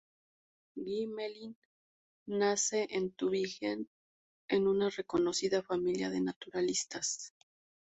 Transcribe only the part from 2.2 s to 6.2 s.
nace en Tübingen en una reconocida familia